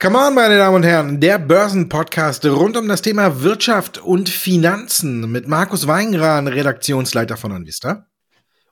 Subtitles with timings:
[0.00, 5.28] Come on, meine Damen und Herren, der Börsenpodcast rund um das Thema Wirtschaft und Finanzen
[5.32, 8.06] mit Markus Weingran, Redaktionsleiter von Anvista.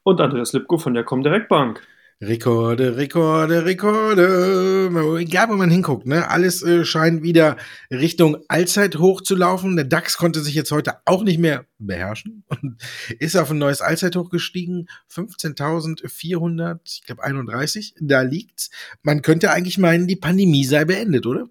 [0.04, 1.82] Und Andreas Lipko von der Comdirect Bank.
[2.22, 5.18] Rekorde, Rekorde, Rekorde.
[5.20, 6.26] Egal, wo man hinguckt, ne?
[6.30, 7.58] Alles äh, scheint wieder
[7.90, 9.76] Richtung Allzeithoch zu laufen.
[9.76, 12.80] Der DAX konnte sich jetzt heute auch nicht mehr beherrschen und
[13.18, 14.86] ist auf ein neues Allzeithoch gestiegen.
[15.12, 17.96] 15.400, ich glaube 31.
[18.00, 18.70] Da liegt's.
[19.02, 21.50] Man könnte eigentlich meinen, die Pandemie sei beendet, oder?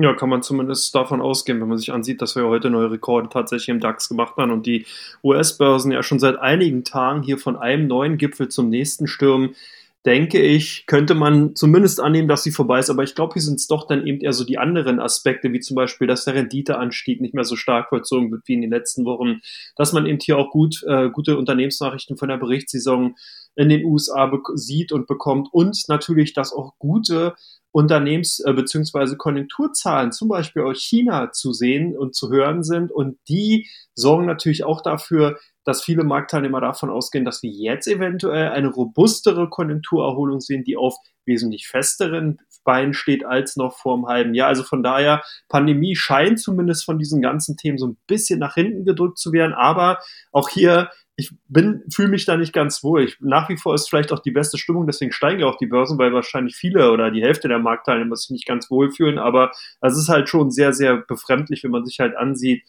[0.00, 3.28] Ja, kann man zumindest davon ausgehen, wenn man sich ansieht, dass wir heute neue Rekorde
[3.28, 4.86] tatsächlich im DAX gemacht haben und die
[5.22, 9.54] US-Börsen ja schon seit einigen Tagen hier von einem neuen Gipfel zum nächsten stürmen
[10.06, 12.88] denke ich, könnte man zumindest annehmen, dass sie vorbei ist.
[12.88, 15.60] Aber ich glaube, hier sind es doch dann eben eher so die anderen Aspekte, wie
[15.60, 19.04] zum Beispiel, dass der Renditeanstieg nicht mehr so stark vollzogen wird wie in den letzten
[19.04, 19.40] Wochen,
[19.76, 23.16] dass man eben hier auch gut, äh, gute Unternehmensnachrichten von der Berichtssaison
[23.56, 27.34] in den USA sieht und bekommt und natürlich, dass auch gute
[27.72, 29.16] Unternehmens- äh, bzw.
[29.16, 32.90] Konjunkturzahlen, zum Beispiel aus China, zu sehen und zu hören sind.
[32.90, 38.48] Und die sorgen natürlich auch dafür, dass viele Marktteilnehmer davon ausgehen, dass wir jetzt eventuell
[38.48, 44.34] eine robustere Konjunkturerholung sehen, die auf wesentlich festeren Beinen steht als noch vor einem halben
[44.34, 44.48] Jahr.
[44.48, 48.84] Also von daher, Pandemie scheint zumindest von diesen ganzen Themen so ein bisschen nach hinten
[48.84, 49.54] gedrückt zu werden.
[49.54, 49.98] Aber
[50.32, 53.04] auch hier ich bin, fühle mich da nicht ganz wohl.
[53.04, 55.66] Ich, nach wie vor ist vielleicht auch die beste Stimmung, deswegen steigen ja auch die
[55.66, 59.18] Börsen, weil wahrscheinlich viele oder die Hälfte der Marktteilnehmer sich nicht ganz wohl fühlen.
[59.18, 59.50] Aber
[59.80, 62.64] es ist halt schon sehr, sehr befremdlich, wenn man sich halt ansieht,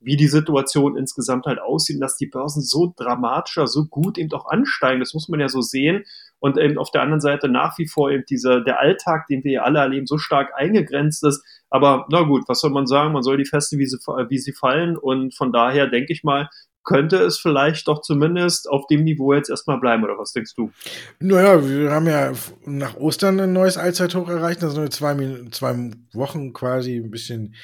[0.00, 4.46] wie die Situation insgesamt halt aussieht, dass die Börsen so dramatischer, so gut eben auch
[4.46, 5.00] ansteigen.
[5.00, 6.04] Das muss man ja so sehen.
[6.40, 9.52] Und eben auf der anderen Seite nach wie vor eben dieser, der Alltag, den wir
[9.52, 11.42] ja alle erleben, so stark eingegrenzt ist.
[11.70, 13.14] Aber na gut, was soll man sagen?
[13.14, 14.98] Man soll die Feste, wie sie, wie sie fallen.
[14.98, 16.50] Und von daher denke ich mal,
[16.84, 20.70] könnte es vielleicht doch zumindest auf dem Niveau jetzt erstmal bleiben, oder was denkst du?
[21.18, 22.32] Naja, wir haben ja
[22.64, 25.16] nach Ostern ein neues Allzeithoch erreicht, da sind zwei,
[25.50, 27.54] zwei Wochen quasi ein bisschen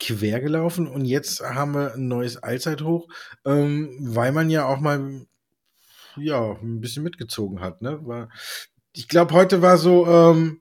[0.00, 3.06] quer gelaufen und jetzt haben wir ein neues Allzeithoch,
[3.44, 5.26] ähm, weil man ja auch mal
[6.16, 7.82] ja, ein bisschen mitgezogen hat.
[7.82, 8.00] Ne?
[8.02, 8.30] War,
[8.92, 10.60] ich glaube, heute war so, ähm,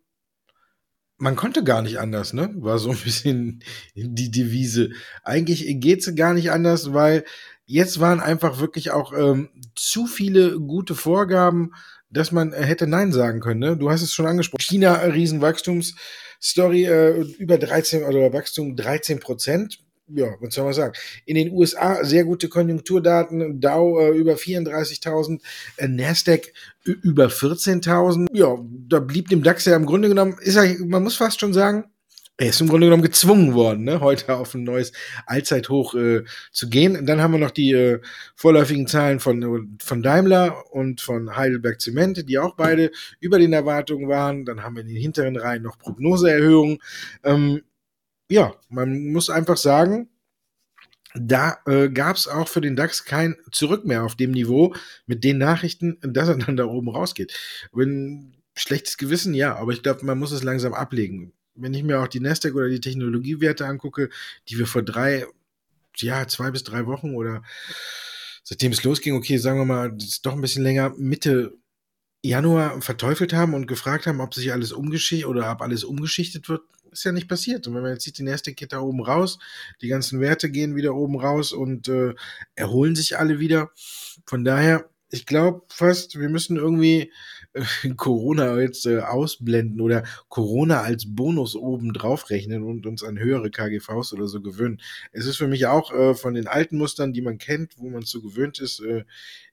[1.18, 2.54] man konnte gar nicht anders, ne?
[2.56, 3.62] War so ein bisschen
[3.94, 4.92] die Devise.
[5.24, 7.26] Eigentlich geht's gar nicht anders, weil
[7.70, 11.74] jetzt waren einfach wirklich auch ähm, zu viele gute Vorgaben,
[12.10, 13.60] dass man äh, hätte Nein sagen können.
[13.60, 13.78] Ne?
[13.78, 14.62] Du hast es schon angesprochen.
[14.62, 19.80] China, äh, Riesenwachstumsstory, äh, über 13 oder Wachstum 13 Prozent.
[20.08, 20.94] Ja, was soll man sagen?
[21.26, 25.40] In den USA sehr gute Konjunkturdaten, Dow äh, über 34.000,
[25.78, 26.52] äh, Nasdaq
[26.84, 28.30] über 14.000.
[28.34, 31.54] Ja, da blieb dem DAX ja im Grunde genommen, ist ja, man muss fast schon
[31.54, 31.86] sagen,
[32.40, 34.94] er ist im Grunde genommen gezwungen worden, ne, heute auf ein neues
[35.26, 36.24] Allzeithoch äh,
[36.54, 36.96] zu gehen.
[36.96, 38.00] Und dann haben wir noch die äh,
[38.34, 44.08] vorläufigen Zahlen von, von Daimler und von Heidelberg Zement, die auch beide über den Erwartungen
[44.08, 44.46] waren.
[44.46, 46.80] Dann haben wir in den hinteren Reihen noch Prognoseerhöhungen.
[47.24, 47.62] Ähm,
[48.30, 50.08] ja, man muss einfach sagen,
[51.16, 54.74] da äh, gab es auch für den DAX kein Zurück mehr auf dem Niveau
[55.08, 57.38] mit den Nachrichten, dass er dann da oben rausgeht.
[57.74, 62.00] Wenn schlechtes Gewissen, ja, aber ich glaube, man muss es langsam ablegen wenn ich mir
[62.00, 64.10] auch die Nasdaq oder die Technologiewerte angucke,
[64.48, 65.26] die wir vor drei,
[65.98, 67.44] ja, zwei bis drei Wochen oder
[68.44, 71.54] seitdem es losging, okay, sagen wir mal, doch ein bisschen länger, Mitte
[72.22, 76.64] Januar verteufelt haben und gefragt haben, ob sich alles umgeschichtet oder ob alles umgeschichtet wird,
[76.92, 77.68] ist ja nicht passiert.
[77.68, 79.40] Und wenn man jetzt sieht, die Nasdaq geht da oben raus,
[79.82, 82.14] die ganzen Werte gehen wieder oben raus und äh,
[82.56, 83.72] erholen sich alle wieder.
[84.26, 87.12] Von daher, ich glaube fast, wir müssen irgendwie
[87.98, 93.50] Corona jetzt äh, ausblenden oder Corona als Bonus oben drauf rechnen und uns an höhere
[93.50, 94.80] KGVs oder so gewöhnen.
[95.12, 98.04] Es ist für mich auch äh, von den alten Mustern, die man kennt, wo man
[98.04, 99.04] so gewöhnt ist, äh,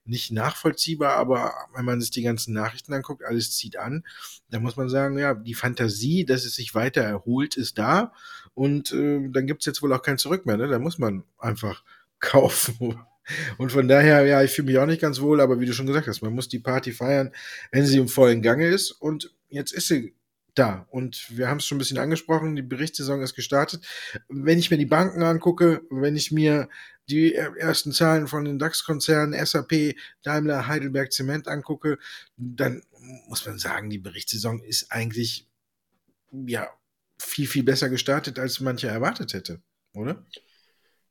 [0.05, 4.03] nicht nachvollziehbar, aber wenn man sich die ganzen Nachrichten anguckt, alles zieht an,
[4.49, 8.13] dann muss man sagen, ja, die Fantasie, dass es sich weiter erholt, ist da
[8.53, 10.57] und äh, dann gibt's jetzt wohl auch kein Zurück mehr.
[10.57, 10.67] Ne?
[10.67, 11.83] Da muss man einfach
[12.19, 12.99] kaufen.
[13.57, 15.87] Und von daher, ja, ich fühle mich auch nicht ganz wohl, aber wie du schon
[15.87, 17.31] gesagt hast, man muss die Party feiern,
[17.71, 18.91] wenn sie im vollen Gange ist.
[18.91, 20.13] Und jetzt ist sie
[20.55, 20.87] da.
[20.89, 23.85] Und wir haben es schon ein bisschen angesprochen, die Berichtssaison ist gestartet.
[24.27, 26.69] Wenn ich mir die Banken angucke, wenn ich mir
[27.09, 31.99] die ersten Zahlen von den DAX-Konzernen, SAP, Daimler, Heidelberg Zement angucke,
[32.35, 32.83] dann
[33.27, 35.47] muss man sagen, die Berichtssaison ist eigentlich
[36.31, 36.69] ja
[37.17, 39.61] viel, viel besser gestartet, als mancher erwartet hätte,
[39.93, 40.25] oder?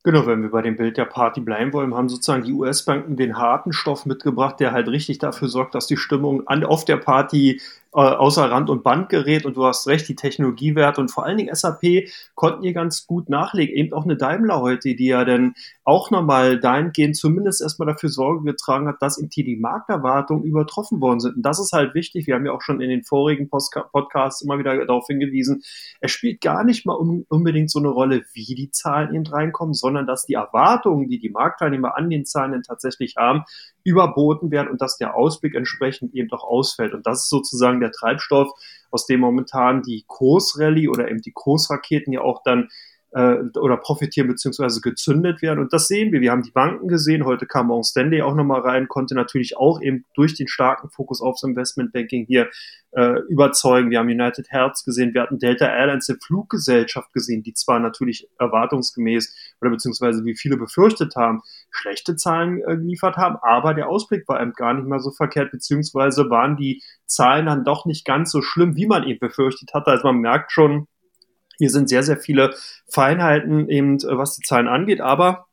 [0.06, 3.38] Genau, wenn wir bei dem Bild der Party bleiben wollen, haben sozusagen die US-Banken den
[3.38, 7.60] harten Stoff mitgebracht, der halt richtig dafür sorgt, dass die Stimmung an, auf der Party
[7.92, 11.54] außer Rand und Band gerät und du hast recht, die Technologiewerte und vor allen Dingen
[11.54, 13.74] SAP konnten hier ganz gut nachlegen.
[13.74, 18.44] Eben auch eine Daimler heute, die ja dann auch nochmal dahingehend zumindest erstmal dafür Sorge
[18.44, 21.36] getragen hat, dass eben die Markterwartungen übertroffen worden sind.
[21.36, 22.26] Und das ist halt wichtig.
[22.26, 25.62] Wir haben ja auch schon in den vorigen Podcasts immer wieder darauf hingewiesen.
[26.00, 30.06] Es spielt gar nicht mal unbedingt so eine Rolle, wie die Zahlen eben reinkommen, sondern
[30.06, 33.44] dass die Erwartungen, die die Marktteilnehmer an den Zahlen tatsächlich haben,
[33.86, 36.92] überboten werden und dass der Ausblick entsprechend eben doch ausfällt.
[36.92, 38.50] Und das ist sozusagen der Treibstoff,
[38.90, 42.68] aus dem momentan die Kursrallye oder eben die Kursraketen ja auch dann
[43.12, 45.60] äh, oder profitieren beziehungsweise gezündet werden.
[45.60, 46.20] Und das sehen wir.
[46.20, 47.24] Wir haben die Banken gesehen.
[47.24, 51.20] Heute kam Morgan Stanley auch nochmal rein, konnte natürlich auch eben durch den starken Fokus
[51.20, 52.50] aufs Investmentbanking hier
[52.92, 53.90] äh, überzeugen.
[53.90, 55.14] Wir haben United Health gesehen.
[55.14, 60.56] Wir hatten Delta Airlines, eine Fluggesellschaft gesehen, die zwar natürlich erwartungsgemäß oder beziehungsweise wie viele
[60.56, 65.00] befürchtet haben, schlechte Zahlen äh, geliefert haben, aber der Ausblick war eben gar nicht mal
[65.00, 69.20] so verkehrt, beziehungsweise waren die Zahlen dann doch nicht ganz so schlimm, wie man eben
[69.20, 69.90] befürchtet hatte.
[69.90, 70.88] Also man merkt schon,
[71.58, 72.54] hier sind sehr, sehr viele
[72.88, 75.46] Feinheiten eben, äh, was die Zahlen angeht, aber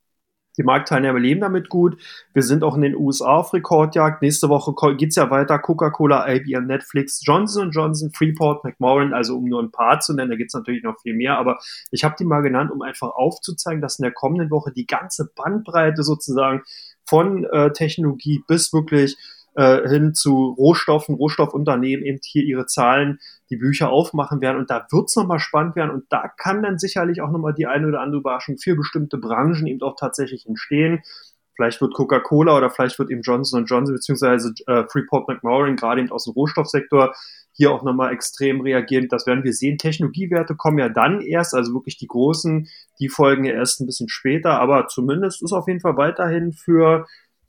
[0.57, 1.97] die Marktteilnehmer leben damit gut.
[2.33, 4.21] Wir sind auch in den USA auf Rekordjagd.
[4.21, 5.57] Nächste Woche geht's ja weiter.
[5.57, 10.29] Coca-Cola, IBM, Netflix, Johnson Johnson, Freeport, McMoran, also um nur ein paar zu nennen.
[10.29, 11.37] Da gibt's natürlich noch viel mehr.
[11.37, 11.57] Aber
[11.89, 15.31] ich habe die mal genannt, um einfach aufzuzeigen, dass in der kommenden Woche die ganze
[15.35, 16.61] Bandbreite sozusagen
[17.05, 19.17] von äh, Technologie bis wirklich
[19.55, 23.19] äh, hin zu Rohstoffen, Rohstoffunternehmen eben hier ihre Zahlen,
[23.53, 24.57] die Bücher aufmachen werden.
[24.57, 25.91] Und da wird's es nochmal spannend werden.
[25.91, 29.67] Und da kann dann sicherlich auch nochmal die eine oder andere Überraschung für bestimmte Branchen
[29.67, 31.01] eben auch tatsächlich entstehen.
[31.55, 36.11] Vielleicht wird Coca-Cola oder vielleicht wird eben Johnson Johnson beziehungsweise äh, Freeport McMoran gerade eben
[36.11, 37.13] aus dem Rohstoffsektor
[37.55, 39.07] hier auch nochmal extrem reagieren.
[39.07, 39.77] Das werden wir sehen.
[39.77, 42.67] Technologiewerte kommen ja dann erst, also wirklich die großen,
[42.99, 47.05] die folgen ja erst ein bisschen später, aber zumindest ist auf jeden Fall weiterhin für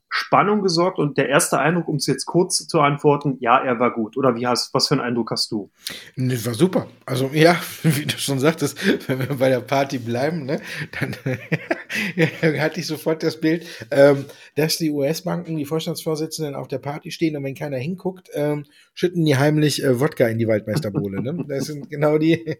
[0.09, 3.93] Spannung gesorgt und der erste Eindruck, um es jetzt kurz zu antworten, ja, er war
[3.93, 4.15] gut.
[4.15, 5.71] Oder wie hast, was für einen Eindruck hast du?
[6.15, 6.87] Das war super.
[7.05, 8.77] Also ja, wie du schon sagtest,
[9.09, 10.61] wenn wir bei der Party bleiben, ne,
[10.99, 11.15] dann
[12.61, 14.25] hatte ich sofort das Bild, ähm,
[14.55, 19.25] dass die US-Banken, die Vorstandsvorsitzenden auf der Party stehen und wenn keiner hinguckt, ähm, schütten
[19.25, 21.21] die heimlich äh, Wodka in die Waldmeisterbohle.
[21.21, 21.45] Ne?
[21.47, 22.57] Das sind genau die,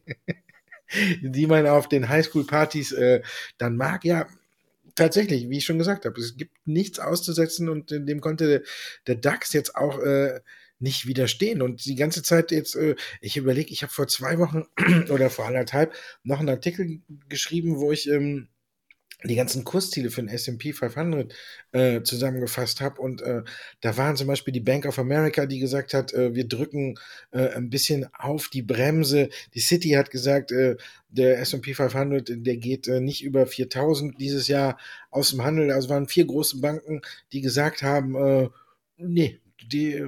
[1.21, 3.21] die man auf den Highschool-Partys äh,
[3.57, 4.03] dann mag.
[4.03, 4.27] Ja,
[4.95, 8.63] tatsächlich, wie ich schon gesagt habe, es gibt nichts auszusetzen und dem konnte
[9.07, 10.39] der DAX jetzt auch äh,
[10.79, 11.61] nicht widerstehen.
[11.61, 14.63] Und die ganze Zeit jetzt, äh, ich überlege, ich habe vor zwei Wochen
[15.09, 15.93] oder vor anderthalb
[16.23, 18.49] noch einen Artikel geschrieben, wo ich ähm,
[19.23, 21.33] die ganzen Kursziele für den S&P 500
[21.71, 23.43] äh, zusammengefasst habe und äh,
[23.81, 26.95] da waren zum Beispiel die Bank of America, die gesagt hat, äh, wir drücken
[27.31, 29.29] äh, ein bisschen auf die Bremse.
[29.53, 30.75] Die City hat gesagt, äh,
[31.07, 34.77] der S&P 500, der geht äh, nicht über 4000 dieses Jahr
[35.11, 35.71] aus dem Handel.
[35.71, 37.01] Also waren vier große Banken,
[37.31, 38.49] die gesagt haben, äh,
[38.97, 40.05] nee, die,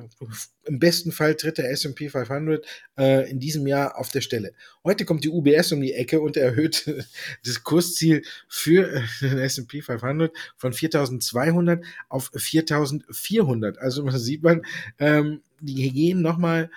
[0.65, 2.65] im besten Fall tritt der S&P 500
[2.97, 4.53] äh, in diesem Jahr auf der Stelle.
[4.83, 6.85] Heute kommt die UBS um die Ecke und erhöht
[7.45, 13.77] das Kursziel für äh, den S&P 500 von 4.200 auf 4.400.
[13.77, 14.63] Also man sieht man,
[14.99, 16.69] ähm, die gehen nochmal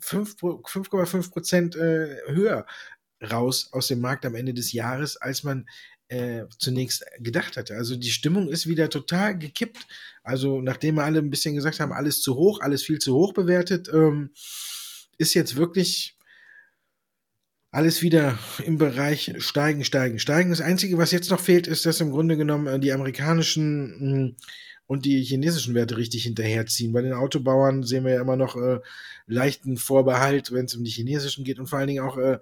[0.00, 2.66] 5,5 Prozent äh, höher
[3.22, 5.66] raus aus dem Markt am Ende des Jahres, als man
[6.08, 7.74] äh, zunächst gedacht hatte.
[7.74, 9.86] Also die Stimmung ist wieder total gekippt.
[10.22, 13.32] Also nachdem wir alle ein bisschen gesagt haben, alles zu hoch, alles viel zu hoch
[13.32, 14.30] bewertet, ähm,
[15.18, 16.16] ist jetzt wirklich
[17.70, 20.50] alles wieder im Bereich steigen, steigen, steigen.
[20.50, 24.36] Das Einzige, was jetzt noch fehlt, ist, dass im Grunde genommen äh, die amerikanischen hm,
[24.86, 26.94] und die chinesischen Werte richtig hinterherziehen.
[26.94, 28.80] Bei den Autobauern sehen wir ja immer noch äh,
[29.26, 32.38] leichten Vorbehalt, wenn es um die chinesischen geht und vor allen Dingen auch äh,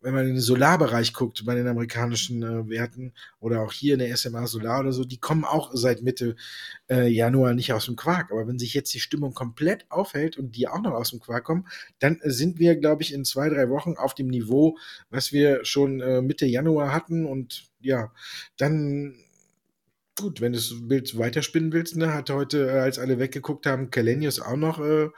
[0.00, 4.00] wenn man in den Solarbereich guckt, bei den amerikanischen äh, Werten oder auch hier in
[4.00, 6.36] der SMA Solar oder so, die kommen auch seit Mitte
[6.88, 8.32] äh, Januar nicht aus dem Quark.
[8.32, 11.44] Aber wenn sich jetzt die Stimmung komplett aufhält und die auch noch aus dem Quark
[11.44, 11.66] kommen,
[11.98, 14.78] dann sind wir, glaube ich, in zwei, drei Wochen auf dem Niveau,
[15.10, 17.26] was wir schon äh, Mitte Januar hatten.
[17.26, 18.12] Und ja,
[18.56, 19.14] dann
[20.18, 23.90] gut, wenn du das Bild weiterspinnen willst, ne, hat heute, äh, als alle weggeguckt haben,
[23.90, 25.08] Kalenius auch noch, äh,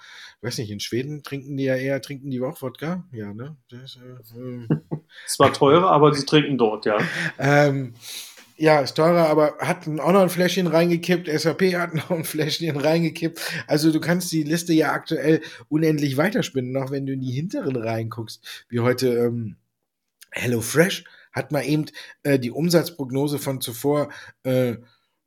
[0.43, 3.05] weiß nicht, in Schweden trinken die ja eher, trinken die auch Wodka?
[3.13, 3.57] Ja, ne?
[3.71, 4.67] Das, äh, äh.
[5.27, 6.99] es war teurer, aber sie trinken dort, ja.
[7.39, 7.95] Ähm,
[8.57, 11.29] ja, ist teurer, aber hat auch noch ein Fläschchen reingekippt.
[11.29, 13.41] SAP hat noch ein Fläschchen reingekippt.
[13.67, 17.75] Also du kannst die Liste ja aktuell unendlich weiterspinnen, auch wenn du in die hinteren
[17.75, 19.57] reinguckst, wie heute ähm,
[20.31, 21.87] HelloFresh hat man eben
[22.23, 24.11] äh, die Umsatzprognose von zuvor,
[24.45, 24.77] äh,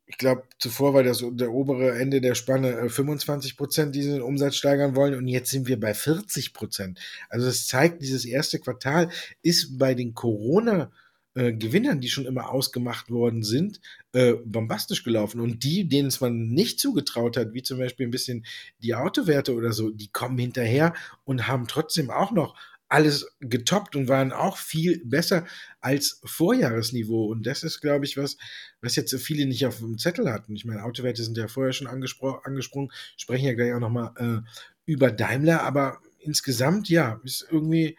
[0.08, 4.12] ich glaube, zuvor war das der obere Ende der Spanne äh, 25 Prozent, die sie
[4.12, 7.00] den Umsatz steigern wollen und jetzt sind wir bei 40 Prozent.
[7.30, 9.10] Also das zeigt, dieses erste Quartal
[9.42, 10.92] ist bei den Corona-
[11.38, 13.82] äh, Gewinnern, die schon immer ausgemacht worden sind,
[14.14, 15.42] äh, bombastisch gelaufen.
[15.42, 18.46] Und die, denen es man nicht zugetraut hat, wie zum Beispiel ein bisschen
[18.82, 20.94] die Autowerte oder so, die kommen hinterher
[21.26, 22.56] und haben trotzdem auch noch
[22.88, 25.46] alles getoppt und waren auch viel besser
[25.82, 27.25] als Vorjahresniveau.
[27.25, 28.38] Und das ist, glaube ich, was,
[28.82, 30.56] was jetzt viele nicht auf dem Zettel hatten.
[30.56, 34.50] Ich meine, Autowerte sind ja vorher schon angesprungen, sprechen ja gleich auch nochmal äh,
[34.86, 37.98] über Daimler, aber insgesamt, ja, ist irgendwie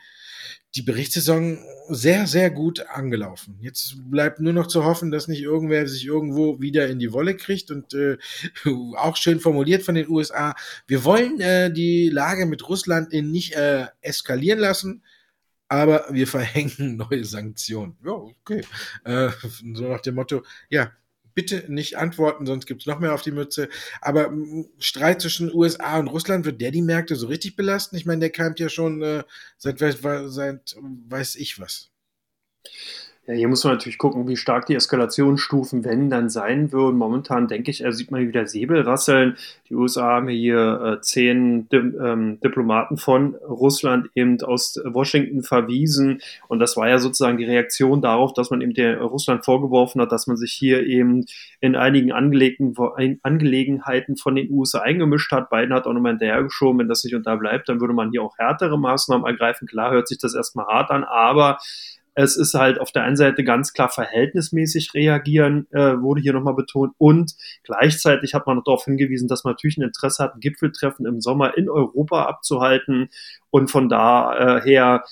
[0.76, 3.56] die Berichtssaison sehr, sehr gut angelaufen.
[3.60, 7.36] Jetzt bleibt nur noch zu hoffen, dass nicht irgendwer sich irgendwo wieder in die Wolle
[7.36, 8.18] kriegt und äh,
[8.96, 10.54] auch schön formuliert von den USA.
[10.86, 15.02] Wir wollen äh, die Lage mit Russland nicht äh, eskalieren lassen,
[15.68, 17.96] aber wir verhängen neue Sanktionen.
[18.04, 18.62] Ja, okay.
[19.04, 19.30] Äh,
[19.74, 20.92] so nach dem Motto, ja,
[21.36, 23.68] bitte nicht antworten, sonst gibt es noch mehr auf die Mütze.
[24.00, 24.32] Aber
[24.78, 27.94] Streit zwischen USA und Russland, wird der die Märkte so richtig belasten?
[27.94, 29.22] Ich meine, der keimt ja schon äh,
[29.58, 31.90] seit, seit weiß ich was.
[33.28, 36.96] Ja, hier muss man natürlich gucken, wie stark die Eskalationsstufen, wenn dann sein würden.
[36.96, 39.36] Momentan denke ich, er sieht man wieder Säbel rasseln.
[39.68, 46.20] Die USA haben hier äh, zehn Di ähm, Diplomaten von Russland eben aus Washington verwiesen.
[46.46, 50.12] Und das war ja sozusagen die Reaktion darauf, dass man eben der Russland vorgeworfen hat,
[50.12, 51.24] dass man sich hier eben
[51.58, 55.50] in einigen Angelegenheiten von den USA eingemischt hat.
[55.50, 58.78] Biden hat auch nochmal hinterhergeschoben, wenn das nicht unterbleibt, dann würde man hier auch härtere
[58.78, 59.66] Maßnahmen ergreifen.
[59.66, 61.58] Klar hört sich das erstmal hart an, aber
[62.16, 66.54] es ist halt auf der einen Seite ganz klar verhältnismäßig reagieren, äh, wurde hier nochmal
[66.54, 66.94] betont.
[66.96, 71.20] Und gleichzeitig hat man darauf hingewiesen, dass man natürlich ein Interesse hat, ein Gipfeltreffen im
[71.20, 73.10] Sommer in Europa abzuhalten.
[73.50, 75.04] Und von daher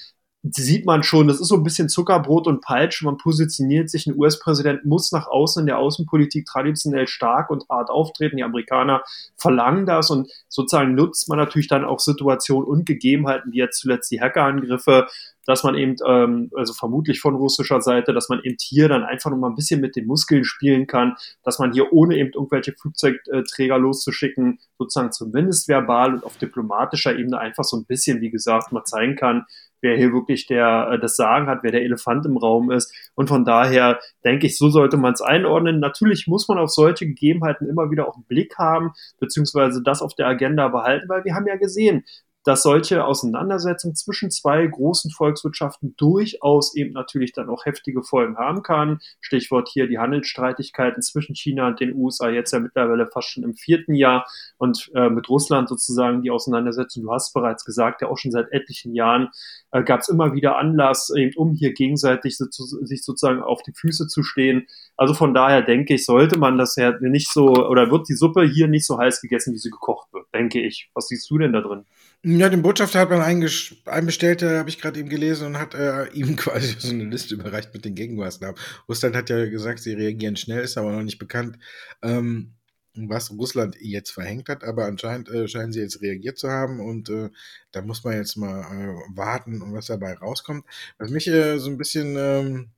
[0.50, 3.06] sieht man schon, das ist so ein bisschen Zuckerbrot und Peitsche.
[3.06, 7.88] Man positioniert sich, ein US-Präsident muss nach außen in der Außenpolitik traditionell stark und hart
[7.88, 8.36] auftreten.
[8.36, 9.02] Die Amerikaner
[9.36, 14.10] verlangen das und sozusagen nutzt man natürlich dann auch Situationen und Gegebenheiten, wie jetzt zuletzt
[14.10, 15.06] die Hackerangriffe,
[15.46, 19.30] dass man eben, ähm, also vermutlich von russischer Seite, dass man eben hier dann einfach
[19.30, 22.72] noch mal ein bisschen mit den Muskeln spielen kann, dass man hier ohne eben irgendwelche
[22.72, 28.72] Flugzeugträger loszuschicken, sozusagen zumindest verbal und auf diplomatischer Ebene einfach so ein bisschen, wie gesagt,
[28.72, 29.44] mal zeigen kann,
[29.84, 32.92] wer hier wirklich der, äh, das Sagen hat, wer der Elefant im Raum ist.
[33.14, 35.78] Und von daher denke ich, so sollte man es einordnen.
[35.78, 40.14] Natürlich muss man auf solche Gegebenheiten immer wieder auch einen Blick haben, beziehungsweise das auf
[40.14, 42.04] der Agenda behalten, weil wir haben ja gesehen,
[42.44, 48.62] dass solche Auseinandersetzungen zwischen zwei großen Volkswirtschaften durchaus eben natürlich dann auch heftige Folgen haben
[48.62, 49.00] kann.
[49.20, 53.54] Stichwort hier die Handelsstreitigkeiten zwischen China und den USA jetzt ja mittlerweile fast schon im
[53.54, 54.26] vierten Jahr
[54.58, 57.02] und äh, mit Russland sozusagen die Auseinandersetzung.
[57.02, 59.30] Du hast bereits gesagt, ja auch schon seit etlichen Jahren
[59.72, 63.72] äh, gab es immer wieder Anlass, eben um hier gegenseitig so, sich sozusagen auf die
[63.72, 64.66] Füße zu stehen.
[64.96, 68.44] Also von daher denke ich, sollte man das ja nicht so oder wird die Suppe
[68.44, 70.90] hier nicht so heiß gegessen, wie sie gekocht wird, denke ich.
[70.92, 71.86] Was siehst du denn da drin?
[72.26, 76.36] Ja, den Botschafter hat man einbestellt, habe ich gerade eben gelesen und hat äh, ihm
[76.36, 78.58] quasi so eine Liste überreicht mit den Gegenmaßnahmen.
[78.88, 81.58] Russland hat ja gesagt, sie reagieren schnell, ist aber noch nicht bekannt,
[82.00, 82.54] ähm,
[82.94, 87.10] was Russland jetzt verhängt hat, aber anscheinend äh, scheinen sie jetzt reagiert zu haben und
[87.10, 87.28] äh,
[87.72, 90.64] da muss man jetzt mal äh, warten was dabei rauskommt.
[90.96, 92.70] Was mich äh, so ein bisschen ähm,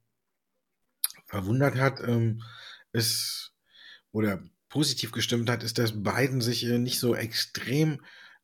[1.26, 2.42] verwundert hat, ähm,
[2.92, 3.52] ist
[4.10, 8.00] oder positiv gestimmt hat, ist, dass Biden sich äh, nicht so extrem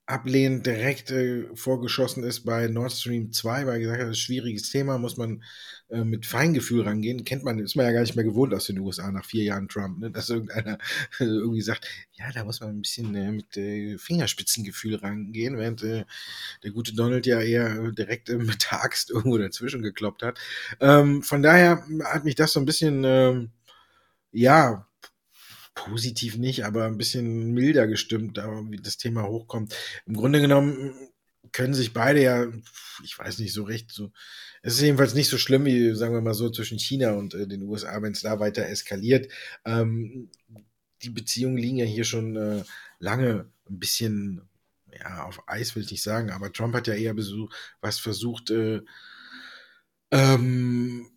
[0.06, 4.26] ablehnend direkt äh, vorgeschossen ist bei Nord Stream 2, weil gesagt hat, das ist ein
[4.26, 5.44] schwieriges Thema, muss man
[5.90, 7.24] äh, mit Feingefühl rangehen.
[7.24, 9.68] Kennt man, ist man ja gar nicht mehr gewohnt aus den USA nach vier Jahren
[9.68, 10.10] Trump, ne?
[10.10, 10.78] dass irgendeiner
[11.20, 15.82] äh, irgendwie sagt, ja, da muss man ein bisschen äh, mit äh, Fingerspitzengefühl rangehen, während
[15.84, 16.04] äh,
[16.64, 20.38] der gute Donald ja eher direkt mit der Axt irgendwo dazwischen gekloppt hat.
[20.80, 23.46] Ähm, von daher hat mich das so ein bisschen, äh,
[24.32, 24.86] ja,
[25.84, 29.74] positiv nicht, aber ein bisschen milder gestimmt, aber wie das Thema hochkommt.
[30.06, 30.94] Im Grunde genommen
[31.52, 32.46] können sich beide ja,
[33.04, 34.10] ich weiß nicht so recht, so,
[34.62, 37.46] es ist jedenfalls nicht so schlimm wie, sagen wir mal so, zwischen China und äh,
[37.46, 39.30] den USA, wenn es da weiter eskaliert.
[39.64, 40.30] Ähm,
[41.02, 42.64] die Beziehungen liegen ja hier schon äh,
[43.00, 44.48] lange ein bisschen,
[44.98, 48.50] ja, auf Eis will ich nicht sagen, aber Trump hat ja eher besuch, was versucht,
[48.50, 48.80] äh,
[50.12, 51.10] ähm,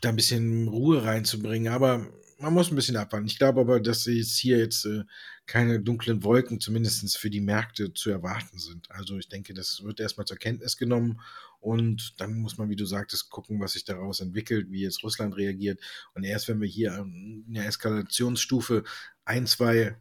[0.00, 2.06] da ein bisschen Ruhe reinzubringen, aber
[2.40, 3.26] man muss ein bisschen abwarten.
[3.26, 5.04] Ich glaube aber, dass jetzt hier jetzt äh,
[5.46, 8.90] keine dunklen Wolken zumindest für die Märkte zu erwarten sind.
[8.90, 11.20] Also ich denke, das wird erstmal zur Kenntnis genommen
[11.60, 15.36] und dann muss man, wie du sagtest, gucken, was sich daraus entwickelt, wie jetzt Russland
[15.36, 15.80] reagiert.
[16.14, 18.84] Und erst wenn wir hier eine Eskalationsstufe
[19.24, 19.96] ein, zwei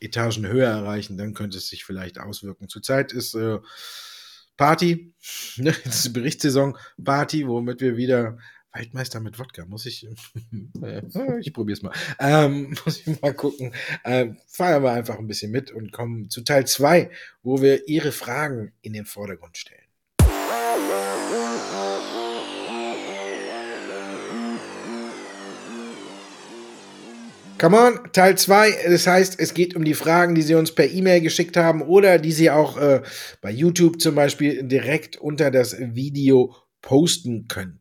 [0.00, 2.68] Etagen höher erreichen, dann könnte es sich vielleicht auswirken.
[2.68, 3.58] Zurzeit ist äh,
[4.56, 5.14] Party,
[5.56, 5.74] ne,
[6.12, 8.38] Berichtssaison Party, womit wir wieder
[8.72, 10.06] Waldmeister mit Wodka, muss ich.
[10.82, 11.02] Äh,
[11.40, 11.92] ich probier's mal.
[12.20, 13.72] Ähm, muss ich mal gucken.
[14.04, 17.10] Ähm, feiern wir einfach ein bisschen mit und kommen zu Teil 2,
[17.42, 19.82] wo wir Ihre Fragen in den Vordergrund stellen.
[27.58, 28.84] Come on, Teil 2.
[28.88, 32.18] Das heißt, es geht um die Fragen, die Sie uns per E-Mail geschickt haben oder
[32.18, 33.02] die Sie auch äh,
[33.40, 37.80] bei YouTube zum Beispiel direkt unter das Video posten können.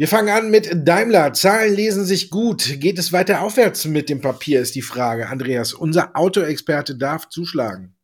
[0.00, 1.32] Wir fangen an mit Daimler.
[1.32, 2.78] Zahlen lesen sich gut.
[2.78, 5.28] Geht es weiter aufwärts mit dem Papier, ist die Frage.
[5.28, 7.97] Andreas, unser Autoexperte darf zuschlagen.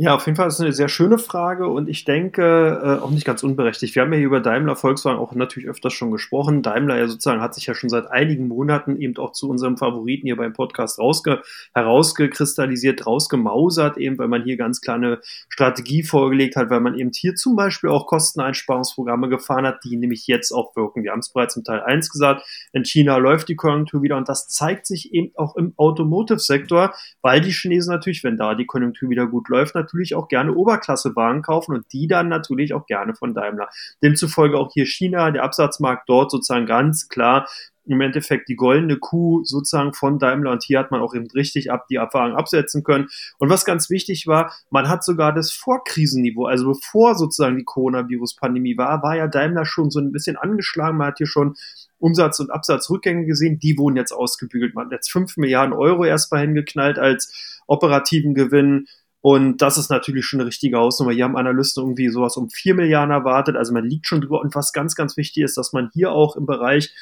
[0.00, 3.24] Ja, auf jeden Fall ist eine sehr schöne Frage und ich denke äh, auch nicht
[3.24, 3.96] ganz unberechtigt.
[3.96, 6.62] Wir haben ja hier über Daimler Volkswagen auch natürlich öfters schon gesprochen.
[6.62, 10.28] Daimler ja sozusagen hat sich ja schon seit einigen Monaten eben auch zu unserem Favoriten
[10.28, 11.42] hier beim Podcast rausge
[11.74, 17.10] herausgekristallisiert, rausgemausert, eben weil man hier ganz klar eine Strategie vorgelegt hat, weil man eben
[17.12, 21.02] hier zum Beispiel auch Kosteneinsparungsprogramme gefahren hat, die nämlich jetzt auch wirken.
[21.02, 24.28] Wir haben es bereits im Teil 1 gesagt, in China läuft die Konjunktur wieder und
[24.28, 29.10] das zeigt sich eben auch im Automotive-Sektor, weil die Chinesen natürlich, wenn da die Konjunktur
[29.10, 33.34] wieder gut läuft, natürlich auch gerne Oberklassewagen kaufen und die dann natürlich auch gerne von
[33.34, 33.68] Daimler.
[34.02, 37.46] Demzufolge auch hier China, der Absatzmarkt dort sozusagen ganz klar
[37.88, 41.72] im Endeffekt die goldene Kuh sozusagen von Daimler und hier hat man auch eben richtig
[41.72, 43.08] ab die Erfahrung absetzen können.
[43.38, 48.76] Und was ganz wichtig war, man hat sogar das Vorkrisenniveau, also bevor sozusagen die Coronavirus-Pandemie
[48.76, 50.98] war, war ja Daimler schon so ein bisschen angeschlagen.
[50.98, 51.54] Man hat hier schon
[51.98, 54.74] Umsatz- und Absatzrückgänge gesehen, die wurden jetzt ausgebügelt.
[54.74, 58.86] Man hat jetzt 5 Milliarden Euro erstmal hingeknallt als operativen Gewinn.
[59.20, 61.12] Und das ist natürlich schon eine richtige Hausnummer.
[61.12, 63.56] Hier haben Analysten irgendwie sowas um 4 Milliarden erwartet.
[63.56, 64.40] Also man liegt schon drüber.
[64.40, 66.94] Und was ganz, ganz wichtig ist, dass man hier auch im Bereich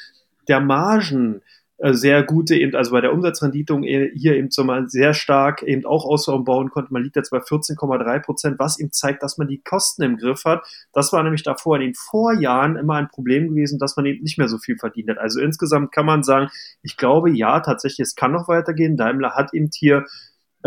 [0.47, 1.41] der Margen
[1.79, 3.79] äh, sehr gute, eben, also bei der Umsatzrendite
[4.15, 6.91] hier eben so mal sehr stark eben auch ausbauen konnte.
[6.91, 10.43] Man liegt jetzt bei 14,3 Prozent, was eben zeigt, dass man die Kosten im Griff
[10.43, 10.65] hat.
[10.91, 14.39] Das war nämlich davor in den Vorjahren immer ein Problem gewesen, dass man eben nicht
[14.39, 15.19] mehr so viel verdient hat.
[15.19, 16.49] Also insgesamt kann man sagen,
[16.81, 18.97] ich glaube, ja, tatsächlich, es kann noch weitergehen.
[18.97, 20.05] Daimler hat eben hier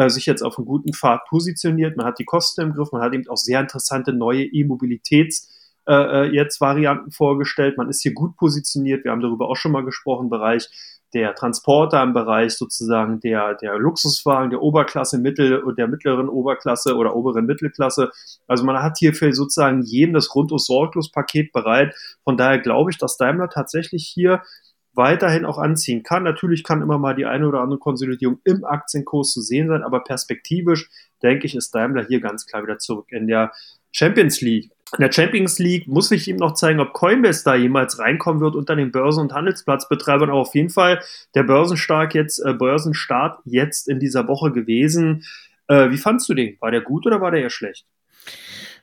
[0.01, 1.97] äh, sich jetzt auf einen guten Pfad positioniert.
[1.97, 5.49] Man hat die Kosten im Griff, man hat eben auch sehr interessante neue E-Mobilitäts-
[5.87, 7.77] äh, äh, jetzt Varianten vorgestellt.
[7.77, 9.03] Man ist hier gut positioniert.
[9.03, 10.69] Wir haben darüber auch schon mal gesprochen, im Bereich
[11.15, 16.97] der Transporter, im Bereich sozusagen der, der Luxuswagen, der Oberklasse, Mittel und der mittleren Oberklasse
[16.97, 18.11] oder oberen Mittelklasse.
[18.47, 21.95] Also man hat hier für sozusagen jeden das rundum sorglos Paket bereit.
[22.23, 24.43] Von daher glaube ich, dass Daimler tatsächlich hier
[24.95, 26.23] weiterhin auch anziehen kann.
[26.25, 30.01] Natürlich kann immer mal die eine oder andere Konsolidierung im Aktienkurs zu sehen sein, aber
[30.03, 30.91] perspektivisch
[31.23, 33.53] denke ich, ist Daimler hier ganz klar wieder zurück in der
[33.93, 34.71] Champions League.
[34.97, 38.57] In der Champions League muss ich ihm noch zeigen, ob Coinbase da jemals reinkommen wird
[38.57, 40.31] unter den Börsen- und Handelsplatzbetreibern.
[40.31, 41.01] Aber auf jeden Fall
[41.35, 45.25] der Börsenstart jetzt, äh, Börsenstart jetzt in dieser Woche gewesen.
[45.69, 46.57] Äh, wie fandst du den?
[46.61, 47.87] War der gut oder war der eher schlecht?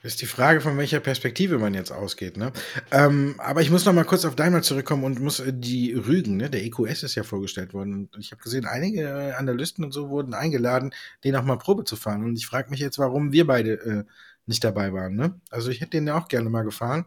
[0.03, 2.37] Das ist die Frage, von welcher Perspektive man jetzt ausgeht.
[2.37, 2.51] Ne?
[2.91, 6.37] Ähm, aber ich muss noch mal kurz auf Daimler zurückkommen und muss äh, die Rügen,
[6.37, 6.49] ne?
[6.49, 8.09] der EQS ist ja vorgestellt worden.
[8.13, 11.83] Und ich habe gesehen, einige äh, Analysten und so wurden eingeladen, den auch mal Probe
[11.83, 12.23] zu fahren.
[12.23, 14.03] Und ich frage mich jetzt, warum wir beide äh,
[14.45, 15.15] nicht dabei waren.
[15.15, 15.39] Ne?
[15.49, 17.05] Also ich hätte den ja auch gerne mal gefahren.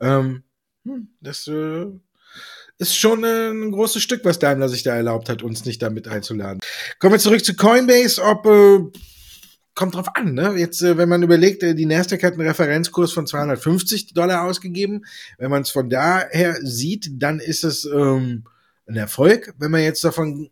[0.00, 0.44] Ähm,
[0.84, 1.86] hm, das äh,
[2.78, 6.08] ist schon äh, ein großes Stück, was Daimler sich da erlaubt hat, uns nicht damit
[6.08, 6.60] einzuladen.
[6.98, 8.80] Kommen wir zurück zu Coinbase, ob äh,
[9.76, 10.54] kommt drauf an, ne?
[10.56, 15.04] Jetzt, äh, wenn man überlegt, äh, die Nasdaq hat einen Referenzkurs von 250 Dollar ausgegeben.
[15.38, 18.44] Wenn man es von daher sieht, dann ist es ähm,
[18.88, 19.54] ein Erfolg.
[19.58, 20.50] Wenn man jetzt davon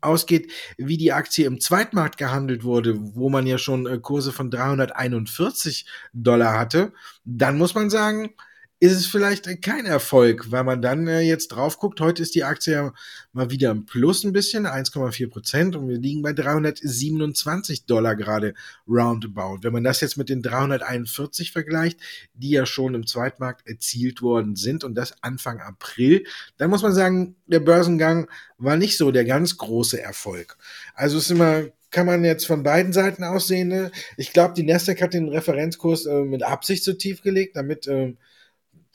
[0.00, 4.50] ausgeht, wie die Aktie im Zweitmarkt gehandelt wurde, wo man ja schon äh, Kurse von
[4.50, 6.92] 341 Dollar hatte,
[7.24, 8.30] dann muss man sagen,
[8.78, 11.98] ist es vielleicht kein Erfolg, weil man dann äh, jetzt drauf guckt.
[12.00, 12.92] Heute ist die Aktie ja
[13.32, 18.52] mal wieder im Plus ein bisschen, 1,4 Prozent und wir liegen bei 327 Dollar gerade
[18.86, 19.60] roundabout.
[19.62, 22.00] Wenn man das jetzt mit den 341 vergleicht,
[22.34, 26.24] die ja schon im Zweitmarkt erzielt worden sind und das Anfang April,
[26.58, 30.58] dann muss man sagen, der Börsengang war nicht so der ganz große Erfolg.
[30.94, 33.68] Also es ist immer kann man jetzt von beiden Seiten aussehen.
[33.68, 33.90] Ne?
[34.18, 38.14] Ich glaube, die Nasdaq hat den Referenzkurs äh, mit Absicht so tief gelegt, damit äh,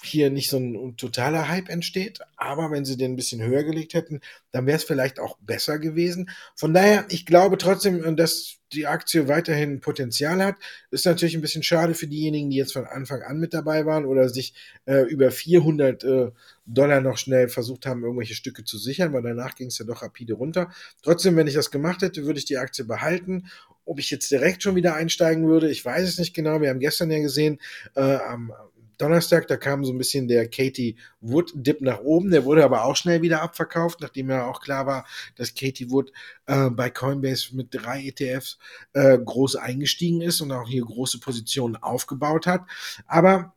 [0.03, 2.19] hier nicht so ein totaler Hype entsteht.
[2.37, 5.79] Aber wenn sie den ein bisschen höher gelegt hätten, dann wäre es vielleicht auch besser
[5.79, 6.29] gewesen.
[6.55, 10.55] Von daher, ich glaube trotzdem, äh, dass die Aktie weiterhin Potenzial hat.
[10.91, 14.05] Ist natürlich ein bisschen schade für diejenigen, die jetzt von Anfang an mit dabei waren
[14.05, 14.53] oder sich
[14.85, 16.31] äh, über 400 äh,
[16.65, 20.01] Dollar noch schnell versucht haben, irgendwelche Stücke zu sichern, weil danach ging es ja doch
[20.01, 20.71] rapide runter.
[21.03, 23.47] Trotzdem, wenn ich das gemacht hätte, würde ich die Aktie behalten.
[23.83, 26.61] Ob ich jetzt direkt schon wieder einsteigen würde, ich weiß es nicht genau.
[26.61, 27.59] Wir haben gestern ja gesehen,
[27.95, 28.53] äh, am
[29.01, 32.85] Donnerstag, da kam so ein bisschen der Katie Wood Dip nach oben, der wurde aber
[32.85, 36.11] auch schnell wieder abverkauft, nachdem ja auch klar war, dass Katie Wood
[36.45, 38.57] äh, bei Coinbase mit drei ETFs
[38.93, 42.61] äh, groß eingestiegen ist und auch hier große Positionen aufgebaut hat.
[43.07, 43.53] Aber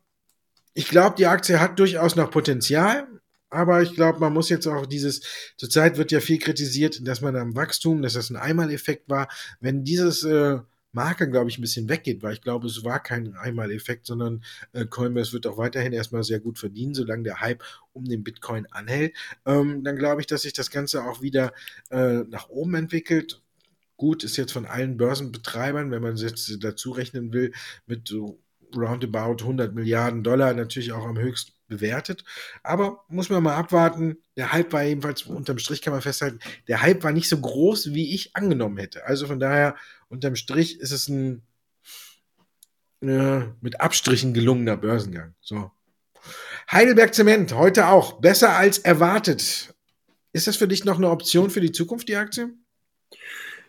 [0.74, 3.06] ich glaube, die Aktie hat durchaus noch Potenzial.
[3.50, 5.22] Aber ich glaube, man muss jetzt auch dieses,
[5.56, 9.28] zurzeit wird ja viel kritisiert, dass man am Wachstum, dass das ein Einmaleffekt war.
[9.60, 10.58] Wenn dieses äh,
[10.94, 14.86] Marke, glaube ich, ein bisschen weggeht, weil ich glaube, es war kein Einmaleffekt, sondern äh,
[14.86, 19.14] Coinbase wird auch weiterhin erstmal sehr gut verdienen, solange der Hype um den Bitcoin anhält.
[19.46, 21.52] Ähm, dann glaube ich, dass sich das Ganze auch wieder
[21.90, 23.40] äh, nach oben entwickelt
[23.96, 27.52] gut, ist jetzt von allen Börsenbetreibern, wenn man es jetzt dazu rechnen will,
[27.86, 28.40] mit so
[28.76, 32.24] roundabout 100 Milliarden Dollar natürlich auch am höchsten bewertet.
[32.62, 34.18] Aber muss man mal abwarten.
[34.36, 37.94] Der Hype war jedenfalls, unterm Strich kann man festhalten, der Hype war nicht so groß,
[37.94, 39.06] wie ich angenommen hätte.
[39.06, 39.76] Also von daher,
[40.14, 41.42] unterm Strich ist es ein
[43.02, 45.34] äh, mit Abstrichen gelungener Börsengang.
[45.40, 45.70] So.
[46.70, 48.20] Heidelberg Zement, heute auch.
[48.20, 49.74] Besser als erwartet.
[50.32, 52.54] Ist das für dich noch eine Option für die Zukunft, die Aktie?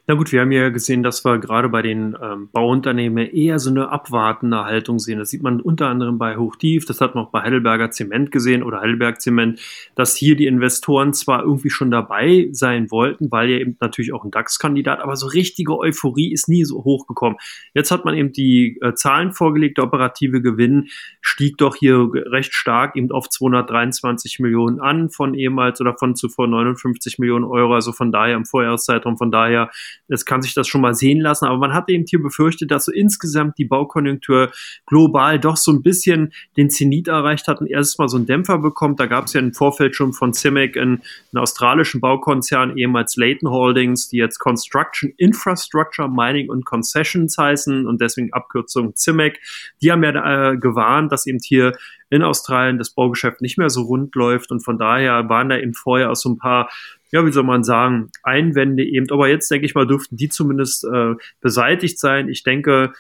[0.07, 3.71] Na gut, wir haben ja gesehen, dass wir gerade bei den ähm, Bauunternehmen eher so
[3.71, 5.17] eine abwartende Haltung sehen.
[5.17, 8.61] Das sieht man unter anderem bei Hochtief, das hat man auch bei Heidelberger Zement gesehen
[8.61, 9.59] oder Heidelberg Zement,
[9.95, 14.23] dass hier die Investoren zwar irgendwie schon dabei sein wollten, weil ja eben natürlich auch
[14.23, 17.39] ein DAX-Kandidat, aber so richtige Euphorie ist nie so hochgekommen.
[17.73, 20.89] Jetzt hat man eben die äh, Zahlen vorgelegt, der operative Gewinn
[21.19, 26.47] stieg doch hier recht stark eben auf 223 Millionen an von ehemals oder von zuvor
[26.47, 29.71] 59 Millionen Euro, also von daher im Vorjahreszeitraum, von daher
[30.07, 32.85] es kann sich das schon mal sehen lassen, aber man hat eben hier befürchtet, dass
[32.85, 34.51] so insgesamt die Baukonjunktur
[34.85, 38.59] global doch so ein bisschen den Zenit erreicht hat und erst mal so einen Dämpfer
[38.59, 38.99] bekommt.
[38.99, 41.01] Da gab es ja im Vorfeld schon von CIMIC einen,
[41.33, 48.01] einen australischen Baukonzern, ehemals Leighton Holdings, die jetzt Construction Infrastructure Mining und Concessions heißen und
[48.01, 49.39] deswegen Abkürzung CIMIC.
[49.81, 51.73] Die haben ja äh, gewarnt, dass eben hier
[52.09, 55.73] in Australien das Baugeschäft nicht mehr so rund läuft und von daher waren da eben
[55.73, 56.69] vorher auch so ein paar
[57.11, 59.07] ja, wie soll man sagen, Einwände eben.
[59.11, 62.29] Aber jetzt denke ich mal, dürften die zumindest äh, beseitigt sein.
[62.29, 62.93] Ich denke,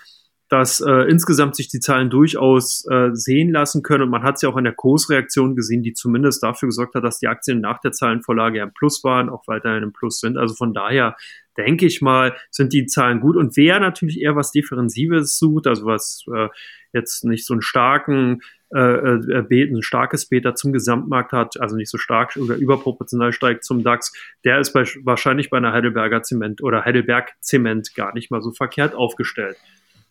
[0.49, 4.03] dass äh, insgesamt sich die Zahlen durchaus äh, sehen lassen können.
[4.03, 7.03] Und man hat es ja auch in der Kursreaktion gesehen, die zumindest dafür gesorgt hat,
[7.03, 10.37] dass die Aktien nach der Zahlenvorlage ja im Plus waren, auch weiterhin im Plus sind.
[10.37, 11.15] Also von daher
[11.57, 13.35] denke ich mal, sind die Zahlen gut.
[13.37, 16.49] Und wer natürlich eher was Defensives sucht, also was äh,
[16.93, 18.41] jetzt nicht so einen starken
[18.75, 23.31] äh, äh, Beet, ein starkes Beta zum Gesamtmarkt hat, also nicht so stark oder überproportional
[23.31, 24.11] steigt zum DAX,
[24.43, 28.51] der ist bei, wahrscheinlich bei einer Heidelberger Zement oder Heidelberg Zement gar nicht mal so
[28.51, 29.57] verkehrt aufgestellt.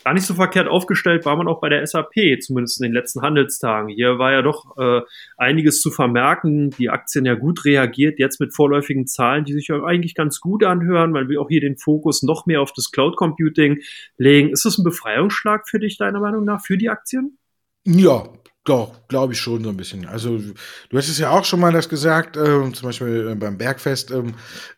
[0.03, 3.23] Gar nicht so verkehrt aufgestellt war man auch bei der SAP, zumindest in den letzten
[3.23, 3.89] Handelstagen.
[3.89, 5.01] Hier war ja doch äh,
[5.37, 9.83] einiges zu vermerken, die Aktien ja gut reagiert, jetzt mit vorläufigen Zahlen, die sich ja
[9.83, 13.17] eigentlich ganz gut anhören, weil wir auch hier den Fokus noch mehr auf das Cloud
[13.17, 13.81] Computing
[14.19, 14.51] legen.
[14.51, 17.39] Ist das ein Befreiungsschlag für dich, deiner Meinung nach, für die Aktien?
[17.87, 18.25] Ja,
[18.65, 20.07] doch, glaube ich schon so ein bisschen.
[20.07, 23.59] Also du hast es ja auch schon mal das gesagt, äh, zum Beispiel äh, beim
[23.59, 24.23] Bergfest, äh,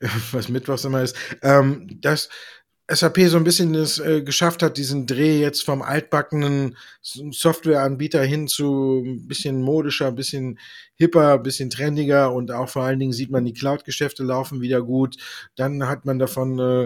[0.33, 2.29] was Mittwochs immer ist, ähm, dass
[2.89, 8.47] SAP so ein bisschen es äh, geschafft hat, diesen Dreh jetzt vom altbackenen Softwareanbieter hin
[8.47, 10.59] zu ein bisschen modischer, ein bisschen
[10.95, 14.83] hipper, ein bisschen trendiger und auch vor allen Dingen sieht man, die Cloud-Geschäfte laufen wieder
[14.83, 15.17] gut.
[15.57, 16.85] Dann hat man davon äh,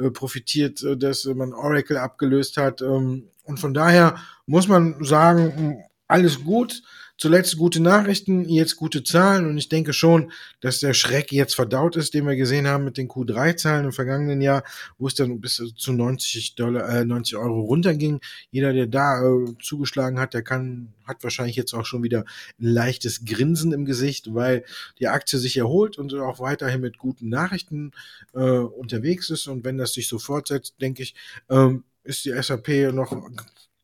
[0.00, 2.80] äh profitiert, dass man Oracle abgelöst hat.
[2.80, 6.82] Ähm, und von daher muss man sagen, alles gut.
[7.18, 11.94] Zuletzt gute Nachrichten, jetzt gute Zahlen und ich denke schon, dass der Schreck jetzt verdaut
[11.94, 14.64] ist, den wir gesehen haben mit den Q3-Zahlen im vergangenen Jahr,
[14.98, 18.20] wo es dann bis zu 90 Dollar, äh, 90 Euro runterging.
[18.50, 22.24] Jeder, der da äh, zugeschlagen hat, der kann, hat wahrscheinlich jetzt auch schon wieder
[22.60, 24.64] ein leichtes Grinsen im Gesicht, weil
[24.98, 27.92] die Aktie sich erholt und auch weiterhin mit guten Nachrichten
[28.34, 29.46] äh, unterwegs ist.
[29.46, 31.14] Und wenn das sich so fortsetzt, denke ich,
[31.48, 33.12] ähm, ist die SAP noch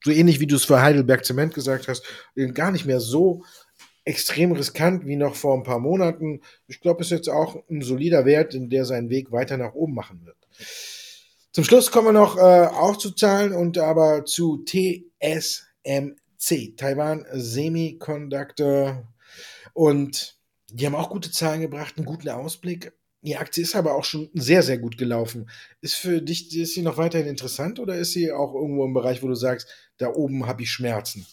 [0.05, 2.05] so ähnlich wie du es für Heidelberg Zement gesagt hast,
[2.55, 3.45] gar nicht mehr so
[4.05, 6.41] extrem riskant wie noch vor ein paar Monaten.
[6.67, 9.75] Ich glaube, es ist jetzt auch ein solider Wert, in der seinen Weg weiter nach
[9.75, 10.37] oben machen wird.
[11.53, 19.07] Zum Schluss kommen wir noch äh, auch zu Zahlen und aber zu TSMC, Taiwan Semiconductor.
[19.75, 20.39] Und
[20.71, 22.93] die haben auch gute Zahlen gebracht, einen guten Ausblick.
[23.23, 25.51] Die Aktie ist aber auch schon sehr, sehr gut gelaufen.
[25.81, 29.23] Ist für dich, ist sie noch weiterhin interessant oder ist sie auch irgendwo im Bereich,
[29.23, 31.27] wo du sagst, da oben habe ich Schmerzen?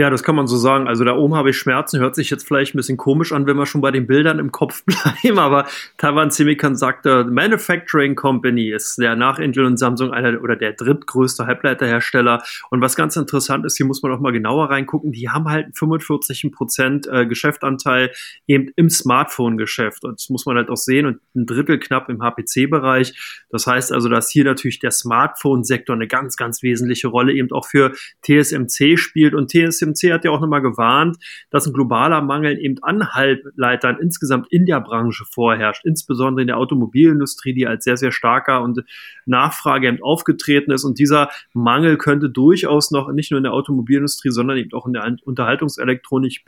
[0.00, 0.88] Ja, das kann man so sagen.
[0.88, 3.58] Also da oben habe ich Schmerzen, hört sich jetzt vielleicht ein bisschen komisch an, wenn
[3.58, 5.66] wir schon bei den Bildern im Kopf bleiben, aber
[5.98, 12.42] Taiwan Semiconductor Manufacturing Company ist der nach Intel und Samsung einer oder der drittgrößte Halbleiterhersteller.
[12.70, 15.76] Und was ganz interessant ist, hier muss man auch mal genauer reingucken, die haben halt
[15.76, 18.10] 45 Prozent äh, Geschäftanteil
[18.46, 20.06] eben im Smartphone-Geschäft.
[20.06, 23.44] Und das muss man halt auch sehen und ein Drittel knapp im HPC-Bereich.
[23.50, 27.66] Das heißt also, dass hier natürlich der Smartphone-Sektor eine ganz, ganz wesentliche Rolle eben auch
[27.66, 31.16] für TSMC spielt und TSMC TSMC hat ja auch nochmal gewarnt,
[31.50, 36.58] dass ein globaler Mangel eben an Halbleitern insgesamt in der Branche vorherrscht, insbesondere in der
[36.58, 38.82] Automobilindustrie, die als sehr, sehr starker und
[39.26, 40.84] Nachfrage eben aufgetreten ist.
[40.84, 44.92] Und dieser Mangel könnte durchaus noch nicht nur in der Automobilindustrie, sondern eben auch in
[44.92, 46.44] der Unterhaltungselektronik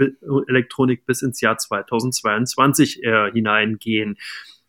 [0.47, 4.17] Elektronik bis ins Jahr 2022 äh, hineingehen.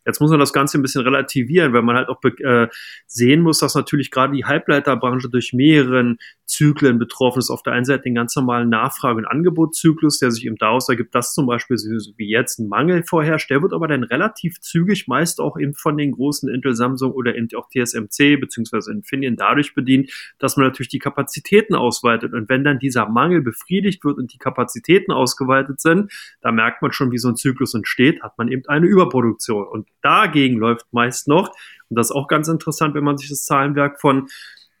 [0.06, 2.68] Jetzt muss man das Ganze ein bisschen relativieren, weil man halt auch äh,
[3.06, 7.50] sehen muss, dass natürlich gerade die Halbleiterbranche durch mehreren Zyklen betroffen ist.
[7.50, 11.14] Auf der einen Seite den ganz normalen Nachfrage- und Angebotszyklus, der sich eben daraus ergibt,
[11.14, 13.50] dass zum Beispiel wie jetzt ein Mangel vorherrscht.
[13.50, 17.34] Der wird aber dann relativ zügig meist auch eben von den großen Intel, Samsung oder
[17.34, 22.32] eben auch TSMC beziehungsweise Infineon dadurch bedient, dass man natürlich die Kapazitäten ausweitet.
[22.34, 26.92] Und wenn dann dieser Mangel befriedigt wird und die Kapazitäten ausgeweitet sind, da merkt man
[26.92, 29.66] schon, wie so ein Zyklus entsteht, hat man eben eine Überproduktion.
[29.66, 31.54] Und dagegen läuft meist noch,
[31.90, 34.28] und das ist auch ganz interessant, wenn man sich das Zahlenwerk von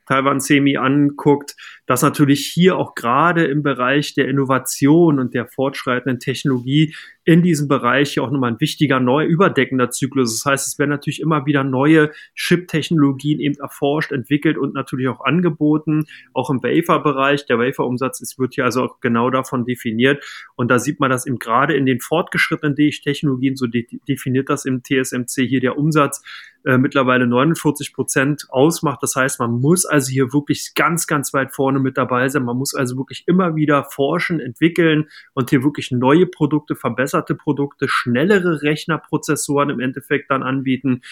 [0.06, 6.18] Taiwan Semi anguckt, dass natürlich hier auch gerade im Bereich der Innovation und der fortschreitenden
[6.18, 6.94] Technologie
[7.24, 10.34] in diesem Bereich hier auch nochmal ein wichtiger, neu überdeckender Zyklus.
[10.34, 15.24] Das heißt, es werden natürlich immer wieder neue Chip-Technologien eben erforscht, entwickelt und natürlich auch
[15.24, 17.46] angeboten, auch im Wafer-Bereich.
[17.46, 20.22] Der Wafer-Umsatz wird hier also auch genau davon definiert.
[20.54, 24.64] Und da sieht man das eben gerade in den fortgeschrittenen Technologien, so de definiert das
[24.64, 26.22] im TSMC hier der Umsatz
[26.64, 29.02] äh, mittlerweile 49 Prozent ausmacht.
[29.02, 32.44] Das heißt, man muss also hier wirklich ganz, ganz weit vorne mit dabei sein.
[32.44, 37.86] Man muss also wirklich immer wieder forschen, entwickeln und hier wirklich neue Produkte, verbesserte Produkte,
[37.88, 41.02] schnellere Rechnerprozessoren im Endeffekt dann anbieten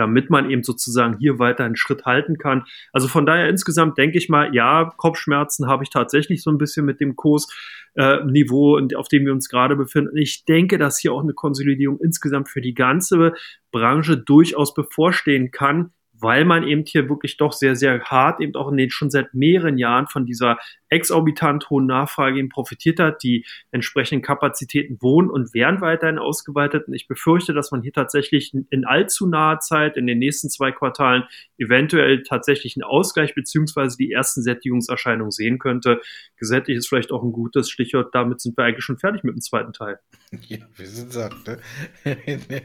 [0.00, 2.64] damit man eben sozusagen hier weiter einen Schritt halten kann.
[2.90, 6.86] Also von daher insgesamt denke ich mal, ja, Kopfschmerzen habe ich tatsächlich so ein bisschen
[6.86, 10.16] mit dem Kursniveau, äh, auf dem wir uns gerade befinden.
[10.16, 13.34] Ich denke, dass hier auch eine Konsolidierung insgesamt für die ganze
[13.72, 18.70] Branche durchaus bevorstehen kann weil man eben hier wirklich doch sehr, sehr hart eben auch
[18.70, 23.22] in den schon seit mehreren Jahren von dieser exorbitant hohen Nachfrage eben profitiert hat.
[23.22, 26.88] Die entsprechenden Kapazitäten wohnen und werden weiterhin ausgeweitet.
[26.88, 30.72] Und ich befürchte, dass man hier tatsächlich in allzu naher Zeit, in den nächsten zwei
[30.72, 31.24] Quartalen,
[31.58, 36.00] eventuell tatsächlich einen Ausgleich beziehungsweise die ersten Sättigungserscheinungen sehen könnte.
[36.36, 38.14] Gesättigt ist vielleicht auch ein gutes Stichwort.
[38.14, 39.98] Damit sind wir eigentlich schon fertig mit dem zweiten Teil.
[40.46, 41.58] Ja, wir sind satt, ne?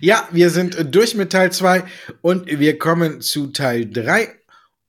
[0.00, 1.84] Ja, wir sind durch mit Teil 2
[2.20, 4.28] und wir kommen zu Teil 3.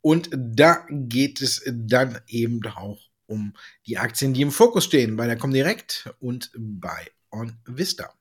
[0.01, 3.53] Und da geht es dann eben auch um
[3.87, 8.13] die Aktien, die im Fokus stehen, bei der Comdirect und bei On Vista.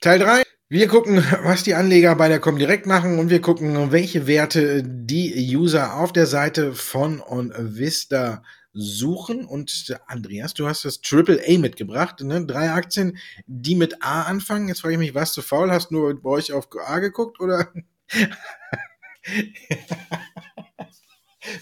[0.00, 0.42] Teil 3.
[0.72, 5.56] Wir gucken, was die Anleger bei der Comdirect machen und wir gucken, welche Werte die
[5.56, 9.44] User auf der Seite von On Vista suchen.
[9.46, 12.46] Und Andreas, du hast das Triple A mitgebracht, ne?
[12.46, 14.68] Drei Aktien, die mit A anfangen.
[14.68, 15.72] Jetzt frage ich mich, was zu faul?
[15.72, 17.72] Hast du nur bei euch auf A geguckt oder?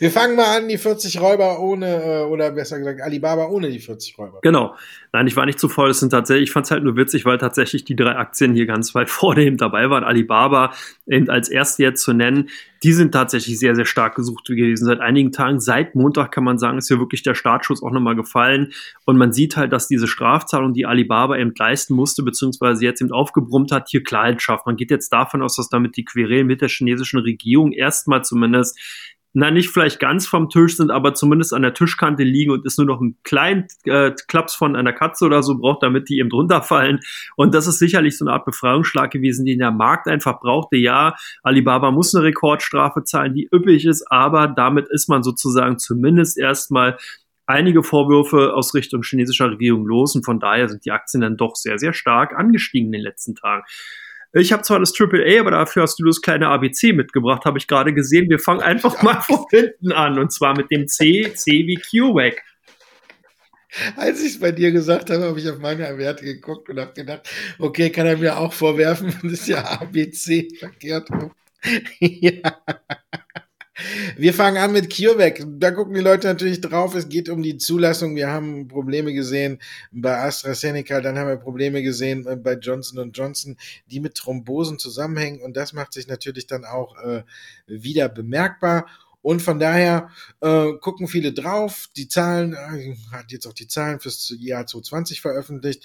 [0.01, 3.79] Wir fangen mal an, die 40 Räuber ohne, äh, oder besser gesagt, Alibaba ohne die
[3.79, 4.41] 40 Räuber.
[4.43, 4.75] Genau.
[5.13, 5.91] Nein, ich war nicht zu voll.
[5.91, 8.67] Es sind tatsächlich, ich fand es halt nur witzig, weil tatsächlich die drei Aktien hier
[8.67, 10.03] ganz weit vorne eben dabei waren.
[10.03, 10.75] Alibaba
[11.07, 12.49] eben als erste jetzt zu nennen.
[12.83, 15.61] Die sind tatsächlich sehr, sehr stark gesucht gewesen seit einigen Tagen.
[15.61, 18.73] Seit Montag kann man sagen, ist hier wirklich der Startschuss auch nochmal gefallen.
[19.05, 23.13] Und man sieht halt, dass diese Strafzahlung, die Alibaba eben leisten musste, beziehungsweise jetzt eben
[23.13, 24.67] aufgebrummt hat, hier Klarheit schafft.
[24.67, 28.77] Man geht jetzt davon aus, dass damit die Querelen mit der chinesischen Regierung erstmal zumindest
[29.39, 32.77] na, nicht vielleicht ganz vom Tisch sind, aber zumindest an der Tischkante liegen und ist
[32.77, 36.29] nur noch ein kleinen äh, Klaps von einer Katze oder so braucht, damit die eben
[36.29, 36.99] drunter fallen.
[37.37, 40.77] Und das ist sicherlich so eine Art Befreiungsschlag gewesen, den der Markt einfach brauchte.
[40.77, 46.37] Ja, Alibaba muss eine Rekordstrafe zahlen, die üppig ist, aber damit ist man sozusagen zumindest
[46.37, 46.99] erstmal
[47.47, 51.55] einige Vorwürfe aus Richtung chinesischer Regierung los und von daher sind die Aktien dann doch
[51.55, 53.63] sehr, sehr stark angestiegen in den letzten Tagen.
[54.33, 57.59] Ich habe zwar das Triple A, aber dafür hast du das kleine ABC mitgebracht, habe
[57.59, 58.29] ich gerade gesehen.
[58.29, 62.43] Wir fangen einfach mal von hinten an und zwar mit dem C, C wie QWAC.
[63.97, 66.93] Als ich es bei dir gesagt habe, habe ich auf meine Werte geguckt und habe
[66.95, 71.09] gedacht, okay, kann er mir auch vorwerfen, das ist ja ABC verkehrt.
[71.99, 72.63] ja.
[74.17, 75.45] Wir fangen an mit CureVac.
[75.59, 76.95] Da gucken die Leute natürlich drauf.
[76.95, 78.17] Es geht um die Zulassung.
[78.17, 79.61] Wir haben Probleme gesehen
[79.93, 83.57] bei AstraZeneca, dann haben wir Probleme gesehen äh, bei Johnson Johnson,
[83.91, 85.41] die mit Thrombosen zusammenhängen.
[85.41, 87.23] Und das macht sich natürlich dann auch äh,
[87.67, 88.87] wieder bemerkbar.
[89.23, 90.11] Und von daher
[90.41, 91.89] äh, gucken viele drauf.
[91.97, 95.85] Die Zahlen, äh, hat jetzt auch die Zahlen fürs Jahr 2020 veröffentlicht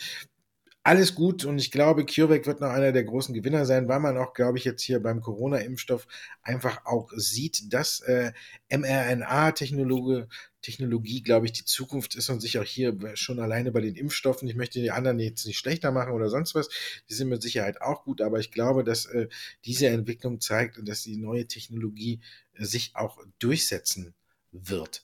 [0.86, 4.18] alles gut und ich glaube, CureVac wird noch einer der großen Gewinner sein, weil man
[4.18, 6.08] auch, glaube ich, jetzt hier beim Corona-Impfstoff
[6.42, 8.34] einfach auch sieht, dass äh,
[8.70, 10.26] mRNA-Technologie,
[10.62, 14.48] Technologie, glaube ich, die Zukunft ist und sich auch hier schon alleine bei den Impfstoffen,
[14.48, 16.70] ich möchte die anderen jetzt nicht schlechter machen oder sonst was,
[17.10, 19.30] die sind mit Sicherheit auch gut, aber ich glaube, dass äh,
[19.64, 22.20] diese Entwicklung zeigt dass die neue Technologie
[22.54, 24.14] äh, sich auch durchsetzen
[24.52, 25.04] wird.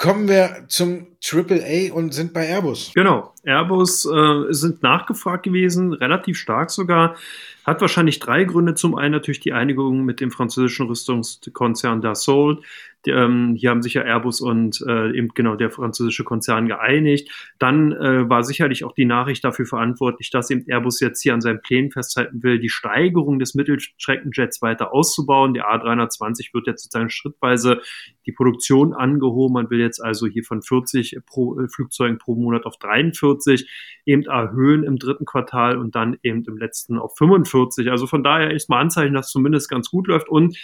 [0.00, 2.92] Kommen wir zum AAA und sind bei Airbus.
[2.94, 7.16] Genau, Airbus äh, sind nachgefragt gewesen, relativ stark sogar.
[7.64, 8.74] Hat wahrscheinlich drei Gründe.
[8.74, 12.64] Zum einen natürlich die Einigung mit dem französischen Rüstungskonzern Dassault,
[13.06, 17.30] Ähm, hier haben sich ja Airbus und äh, eben genau der französische Konzern geeinigt.
[17.58, 21.40] Dann äh, war sicherlich auch die Nachricht dafür verantwortlich, dass eben Airbus jetzt hier an
[21.40, 25.54] seinen Plänen festhalten will, die Steigerung des Mittelstreckenjets weiter auszubauen.
[25.54, 27.80] Der A320 wird jetzt sozusagen schrittweise
[28.26, 29.54] die Produktion angehoben.
[29.54, 33.66] Man will jetzt also hier von 40 pro, äh, Flugzeugen pro Monat auf 43
[34.04, 37.49] eben erhöhen im dritten Quartal und dann eben im letzten auf 45.
[37.90, 40.56] Also von daher ist mal Anzeichen, dass es zumindest ganz gut läuft und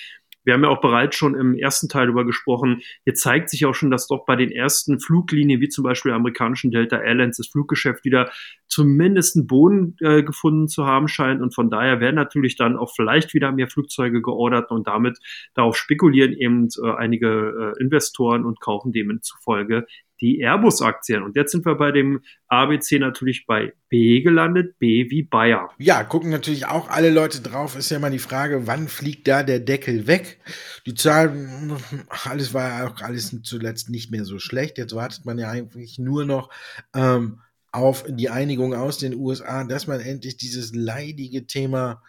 [0.47, 2.81] wir haben ja auch bereits schon im ersten Teil darüber gesprochen.
[3.03, 6.17] Hier zeigt sich auch schon, dass doch bei den ersten Fluglinien, wie zum Beispiel der
[6.17, 8.31] amerikanischen Delta Airlines, das Fluggeschäft wieder
[8.69, 11.43] zumindest einen Boden äh, gefunden zu haben scheint.
[11.43, 15.19] Und von daher werden natürlich dann auch vielleicht wieder mehr Flugzeuge geordert und damit
[15.55, 19.87] darauf spekulieren eben äh, einige äh, Investoren und kaufen demzufolge
[20.21, 21.23] die Airbus-Aktien.
[21.23, 25.71] Und jetzt sind wir bei dem ABC natürlich bei B gelandet, B wie Bayer.
[25.79, 27.77] Ja, gucken natürlich auch alle Leute drauf.
[27.77, 30.41] Ist ja mal die Frage, wann fliegt da der Deckel weg?
[30.87, 31.77] Die Zahlen,
[32.25, 34.79] alles war ja auch alles zuletzt nicht mehr so schlecht.
[34.79, 36.51] Jetzt wartet man ja eigentlich nur noch
[36.95, 37.41] ähm,
[37.73, 42.03] auf die Einigung aus den USA, dass man endlich dieses leidige Thema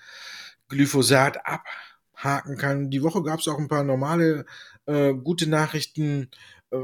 [0.69, 2.89] Glyphosat abhaken kann.
[2.89, 4.45] Die Woche gab es auch ein paar normale,
[4.85, 6.29] äh, gute Nachrichten.
[6.71, 6.77] Äh,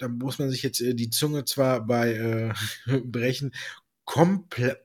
[0.00, 2.54] da muss man sich jetzt äh, die Zunge zwar bei
[2.86, 3.52] äh, brechen,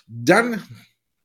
[0.07, 0.63] Dann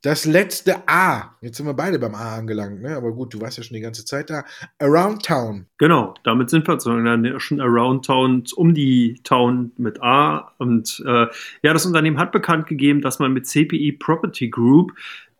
[0.06, 1.36] das letzte A.
[1.42, 2.96] Jetzt sind wir beide beim A angelangt, ne?
[2.96, 4.44] Aber gut, du warst ja schon die ganze Zeit da.
[4.78, 5.66] Around Town.
[5.80, 10.54] Genau, damit sind wir schon Around Town, um die Town mit A.
[10.60, 11.26] Und äh,
[11.64, 14.94] ja, das Unternehmen hat bekannt gegeben, dass man mit CPE Property Group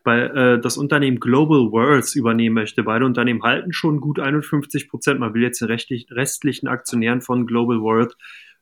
[0.04, 2.82] bei, äh, das Unternehmen Global Worlds übernehmen möchte.
[2.82, 5.20] Beide Unternehmen halten schon gut 51 Prozent.
[5.20, 8.18] Man will jetzt den restlichen Aktionären von Global World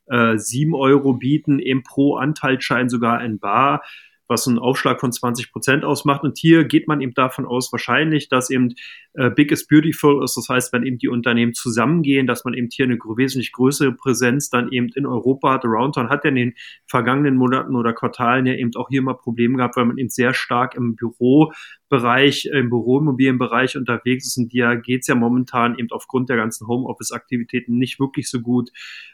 [0.07, 3.81] äh, 7 Euro bieten, im pro Anteilsschein sogar in Bar
[4.27, 6.23] was einen Aufschlag von 20 Prozent ausmacht.
[6.23, 8.73] Und hier geht man eben davon aus, wahrscheinlich, dass eben
[9.13, 10.37] äh, Big is Beautiful ist.
[10.37, 14.49] Das heißt, wenn eben die Unternehmen zusammengehen, dass man eben hier eine wesentlich größere Präsenz
[14.49, 15.65] dann eben in Europa hat.
[15.65, 16.53] Aroundtown hat ja in den
[16.87, 20.33] vergangenen Monaten oder Quartalen ja eben auch hier mal Probleme gehabt, weil man eben sehr
[20.33, 21.51] stark im Büro
[21.93, 24.37] Bereich, im Büroimmobilienbereich unterwegs ist.
[24.39, 28.71] Und dir geht's ja momentan eben aufgrund der ganzen Homeoffice-Aktivitäten nicht wirklich so gut.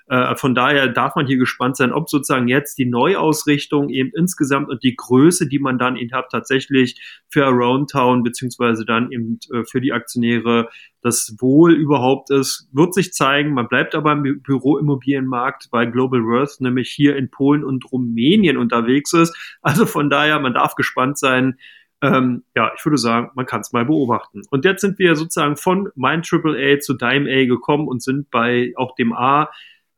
[0.07, 4.69] Äh, von daher darf man hier gespannt sein, ob sozusagen jetzt die Neuausrichtung eben insgesamt
[4.69, 9.39] und die Größe, die man dann eben hat, tatsächlich für Around Town beziehungsweise dann eben
[9.53, 10.69] äh, für die Aktionäre
[11.01, 13.53] das Wohl überhaupt ist, wird sich zeigen.
[13.53, 19.11] Man bleibt aber im Büroimmobilienmarkt, weil Global Worth nämlich hier in Polen und Rumänien unterwegs
[19.11, 19.35] ist.
[19.61, 21.57] Also von daher, man darf gespannt sein,
[22.01, 24.41] ähm, ja, ich würde sagen, man kann es mal beobachten.
[24.49, 28.73] Und jetzt sind wir sozusagen von mein AAA zu Dime A gekommen und sind bei
[28.77, 29.49] auch dem A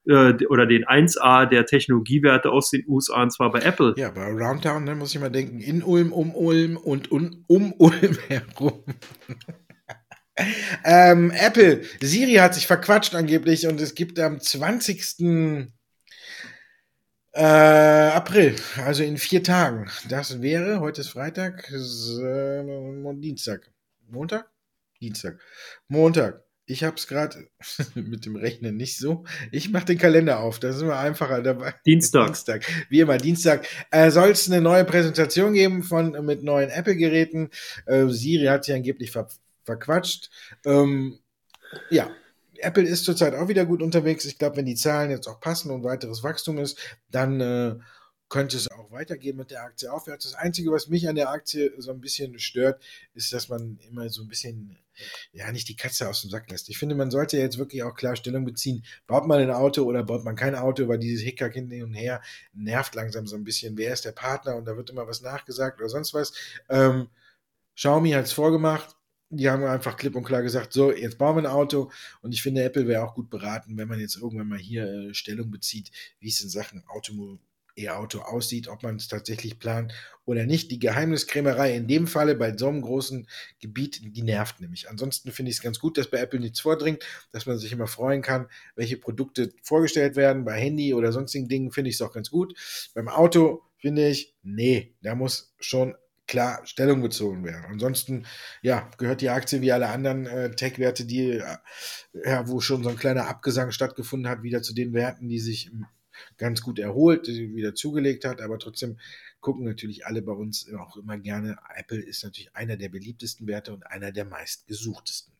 [0.08, 3.94] äh, oder den 1A der Technologiewerte aus den USA, und zwar bei Apple.
[3.98, 7.74] Ja, bei Aroundtown, ne, muss ich mal denken, in Ulm, um Ulm und un, um
[7.78, 8.84] Ulm herum.
[10.84, 15.70] ähm, Apple, Siri hat sich verquatscht angeblich und es gibt am 20.
[17.34, 19.90] Äh, April, also in vier Tagen.
[20.10, 23.72] Das wäre, heute ist Freitag, äh, Dienstag.
[24.10, 24.50] Montag?
[25.00, 25.40] Dienstag.
[25.88, 26.44] Montag.
[26.66, 27.48] Ich habe es gerade
[27.96, 29.24] mit dem Rechnen nicht so.
[29.52, 31.74] Ich mache den Kalender auf, da sind wir einfacher dabei.
[31.86, 32.28] Dienstag.
[32.28, 32.66] Dienstag.
[32.90, 33.66] Wie immer, Dienstag.
[33.92, 37.50] Äh, Soll es eine neue Präsentation geben von mit neuen Apple-Geräten?
[37.86, 39.28] Äh, Siri hat sich angeblich ver
[39.64, 40.30] verquatscht.
[40.66, 41.20] Ähm,
[41.90, 42.10] ja,
[42.62, 44.26] Apple ist zurzeit auch wieder gut unterwegs.
[44.26, 46.78] Ich glaube, wenn die Zahlen jetzt auch passen und weiteres Wachstum ist,
[47.10, 47.76] dann äh,
[48.32, 50.24] könnte es auch weitergehen mit der Aktie aufwärts.
[50.24, 52.82] Das Einzige, was mich an der Aktie so ein bisschen stört,
[53.14, 54.78] ist, dass man immer so ein bisschen,
[55.34, 56.70] ja, nicht die Katze aus dem Sack lässt.
[56.70, 58.86] Ich finde, man sollte jetzt wirklich auch klar Stellung beziehen.
[59.06, 62.22] Baut man ein Auto oder baut man kein Auto, weil dieses Hickhack hin und her
[62.54, 63.78] nervt langsam so ein bisschen.
[63.78, 64.56] Wer ist der Partner?
[64.56, 66.32] Und da wird immer was nachgesagt oder sonst was.
[66.70, 67.10] Ähm,
[67.76, 68.96] Xiaomi hat es vorgemacht
[69.32, 71.92] die haben einfach klipp und klar gesagt, so, jetzt bauen wir ein Auto.
[72.22, 75.14] Und ich finde, Apple wäre auch gut beraten, wenn man jetzt irgendwann mal hier äh,
[75.14, 77.40] Stellung bezieht, wie es in Sachen Automo
[77.78, 79.94] E-Auto aussieht, ob man es tatsächlich plant
[80.26, 80.72] oder nicht.
[80.72, 83.28] Die Geheimniskrämerei in dem Falle bei so einem großen
[83.60, 84.90] Gebiet, die nervt nämlich.
[84.90, 87.88] Ansonsten finde ich es ganz gut, dass bei Apple nichts vordringt, dass man sich immer
[87.88, 90.46] freuen kann, welche Produkte vorgestellt werden.
[90.46, 92.54] Bei Handy oder sonstigen Dingen finde ich es auch ganz gut.
[92.94, 95.96] Beim Auto finde ich, nee, da muss schon
[96.32, 97.66] klar Stellung bezogen werden.
[97.68, 98.26] Ansonsten,
[98.62, 101.58] ja, gehört die Aktie wie alle anderen äh, Tech-Werte, die, äh,
[102.26, 105.70] ja, wo schon so ein kleiner Abgesang stattgefunden hat, wieder zu den Werten, die sich
[106.38, 108.98] ganz gut erholt, wieder zugelegt hat, aber trotzdem
[109.42, 111.58] gucken natürlich alle bei uns auch immer gerne.
[111.76, 115.34] Apple ist natürlich einer der beliebtesten Werte und einer der meistgesuchtesten.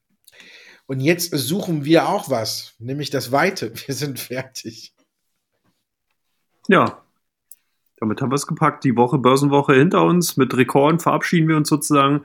[0.88, 3.72] Und jetzt suchen wir auch was, nämlich das Weite.
[3.88, 4.94] Wir sind fertig.
[6.68, 7.02] Ja,
[8.02, 8.84] damit haben wir es gepackt.
[8.84, 10.36] Die Woche, Börsenwoche hinter uns.
[10.36, 12.22] Mit Rekorden verabschieden wir uns sozusagen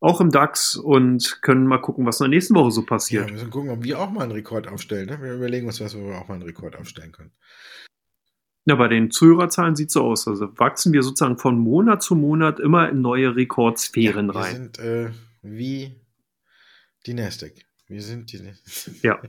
[0.00, 3.22] auch im DAX und können mal gucken, was in der nächsten Woche so passiert.
[3.22, 5.06] Ja, wir müssen gucken, ob wir auch mal einen Rekord aufstellen.
[5.08, 5.20] Ne?
[5.20, 7.32] Wir überlegen uns, was wir auch mal einen Rekord aufstellen können.
[8.64, 10.28] Ja, bei den Zuhörerzahlen sieht es so aus.
[10.28, 14.52] Also wachsen wir sozusagen von Monat zu Monat immer in neue Rekordsphären ja, wir rein.
[14.52, 15.10] Wir sind äh,
[15.42, 16.00] wie
[17.06, 17.54] die Nasdaq.
[17.92, 18.40] Wir sind die.
[19.02, 19.20] Ja.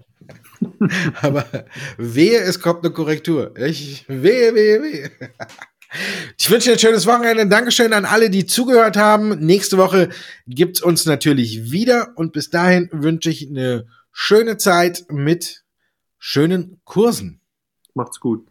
[1.22, 1.46] Aber
[1.98, 3.54] wehe, es kommt eine Korrektur.
[3.58, 5.12] Ich, wehe, wehe, wehe.
[6.40, 7.46] Ich wünsche dir ein schönes Wochenende.
[7.46, 9.38] Dankeschön an alle, die zugehört haben.
[9.46, 10.12] Nächste Woche
[10.48, 12.14] gibt's uns natürlich wieder.
[12.16, 15.66] Und bis dahin wünsche ich eine schöne Zeit mit
[16.18, 17.42] schönen Kursen.
[17.94, 18.48] Macht's gut.